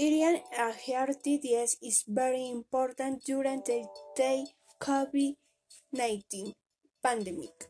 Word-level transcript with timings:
Eating 0.00 0.40
a 0.56 0.70
healthy 0.70 1.38
diet 1.38 1.74
is 1.82 2.04
very 2.06 2.50
important 2.50 3.24
during 3.24 3.62
the, 3.66 3.84
the 4.14 4.46
COVID-19 4.80 6.52
pandemic. 7.02 7.66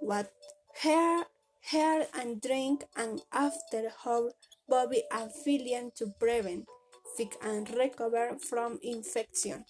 What 0.00 0.32
hair, 0.80 1.26
hair 1.60 2.06
and 2.18 2.40
drink 2.40 2.84
and 2.96 3.20
after 3.34 3.90
how 4.02 4.30
body 4.66 5.02
and 5.12 5.30
feeling 5.44 5.90
to 5.96 6.06
prevent, 6.18 6.64
fix 7.18 7.36
and 7.42 7.68
recover 7.76 8.38
from 8.48 8.78
infection. 8.82 9.66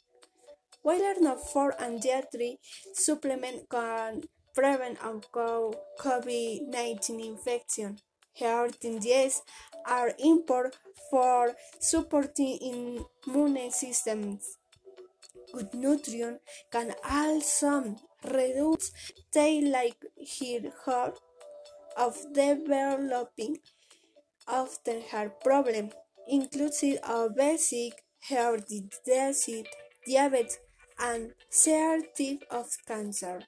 While 0.82 1.21
not 1.21 1.41
for 1.51 1.75
and 1.82 2.01
dietary 2.01 2.61
supplement 2.95 3.69
can 3.69 4.23
prevent 4.55 4.98
COVID-19 5.98 7.27
infection. 7.27 7.98
Healthy 8.39 9.01
diets 9.01 9.43
are 9.91 10.13
important 10.19 10.79
for 11.11 11.53
supporting 11.80 13.05
immune 13.27 13.71
systems. 13.73 14.57
Good 15.53 15.75
nutrition 15.75 16.39
can 16.71 16.95
also 17.05 17.97
reduce 18.25 18.93
the 19.33 19.61
likelihood 19.62 20.73
of 21.97 22.17
developing 22.33 23.59
often 24.47 25.03
heart 25.11 25.41
problems, 25.43 25.93
including 26.29 26.98
obesity, 27.09 27.93
heart 28.29 28.62
disease, 29.05 29.65
diabetes, 30.07 30.59
and 31.01 31.33
certain 31.51 32.05
types 32.17 32.47
of 32.51 32.67
cancer. 32.87 33.41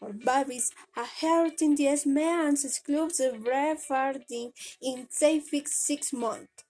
For 0.00 0.14
babies, 0.14 0.72
a 0.96 1.04
healthy 1.04 1.74
diet 1.74 2.06
means 2.06 2.64
exclusive 2.64 3.34
breastfeeding 3.44 4.52
in 4.80 5.06
safe 5.10 5.50
six 5.66 6.12
months, 6.14 6.64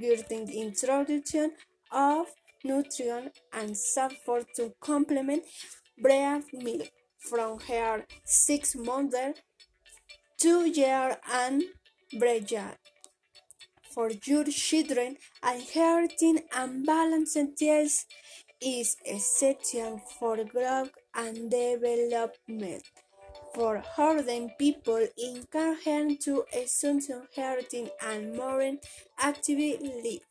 getting 0.00 0.46
the 0.46 0.62
introduction 0.62 1.52
of 1.92 2.28
nutrition 2.64 3.30
and 3.52 3.76
support 3.76 4.46
to 4.56 4.72
complement 4.80 5.44
breast 6.00 6.48
milk 6.54 6.90
from 7.18 7.60
her 7.68 8.06
six 8.24 8.74
months 8.74 9.42
to 10.38 10.66
year 10.66 11.18
and 11.30 11.62
beyond. 12.18 12.78
For 13.94 14.10
your 14.24 14.44
children, 14.44 15.18
a 15.42 15.60
healthy 15.60 16.42
and 16.56 16.84
balanced 16.86 17.38
diet 17.60 17.92
is 18.64 18.96
essential 19.06 20.00
for 20.18 20.42
growth 20.44 20.90
and 21.14 21.50
development. 21.50 22.82
For 23.54 23.82
hardened 23.94 24.52
people, 24.58 25.06
encourage 25.18 26.18
to 26.24 26.44
assume 26.56 27.00
healthy 27.36 27.90
and 28.02 28.34
more 28.34 28.72
active 29.18 29.58
life. 29.58 30.26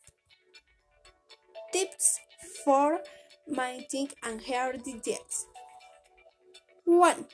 Tips 1.72 2.20
for 2.64 3.00
maintaining 3.46 4.10
a 4.22 4.36
healthy 4.42 5.00
diet. 5.04 5.34
1. 6.84 7.24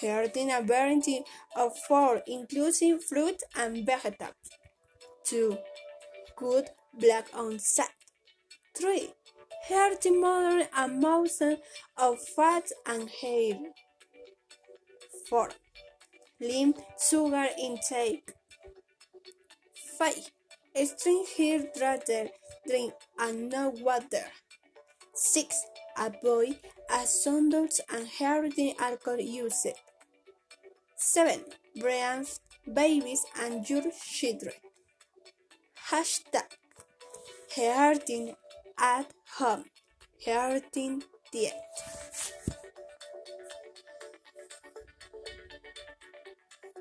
Healthy 0.00 0.50
a 0.50 0.62
variety 0.62 1.22
of 1.56 1.76
food, 1.76 2.22
including 2.26 3.00
fruit 3.00 3.42
and 3.56 3.84
vegetables. 3.84 4.50
2. 5.24 5.58
Good 6.36 6.70
black 6.98 7.26
on 7.34 7.58
salt. 7.58 7.90
3 8.76 9.10
healthy 9.70 10.10
moderate 10.10 10.68
amount 10.76 11.30
of 11.96 12.18
fat 12.34 12.66
and 12.86 13.08
hair. 13.08 13.54
4. 15.28 15.50
Limit 16.40 16.80
sugar 16.98 17.46
intake. 17.56 18.32
5. 19.98 20.30
Drink 20.74 21.24
hydrated 21.36 22.30
drink 22.66 22.92
and 23.20 23.48
no 23.50 23.68
water. 23.80 24.26
6. 25.14 25.66
Avoid 25.96 26.56
adults 26.90 27.80
and 27.92 28.08
healthy 28.08 28.74
alcohol 28.78 29.20
use. 29.20 29.66
7. 30.96 31.44
Breast 31.76 32.40
babies 32.74 33.24
and 33.40 33.68
your 33.70 33.84
children. 33.92 34.54
Hashtag 35.90 36.48
healthy 37.54 38.34
at 38.80 39.06
home. 39.38 39.64
Healthy 40.24 41.00
diet. 41.32 41.99